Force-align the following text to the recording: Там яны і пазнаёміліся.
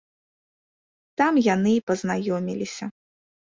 Там 1.23 1.33
яны 1.53 1.77
і 1.77 1.85
пазнаёміліся. 1.93 2.85